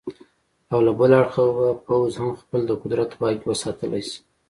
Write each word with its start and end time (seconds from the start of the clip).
او 0.71 0.79
له 0.85 0.91
بله 0.99 1.15
اړخه 1.21 1.43
به 1.57 1.67
پوځ 1.87 2.11
هم 2.21 2.31
خپل 2.41 2.61
د 2.67 2.71
قدرت 2.81 3.11
واګې 3.21 3.45
وساتلې 3.51 4.01
شي. 4.07 4.19